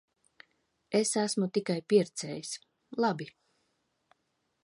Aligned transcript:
Es 0.99 1.11
esmu 1.23 1.49
tikai 1.57 1.75
pircējs. 1.93 2.55
Labi. 3.05 3.31